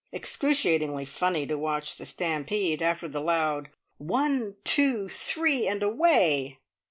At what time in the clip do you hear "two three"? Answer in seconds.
4.63-5.67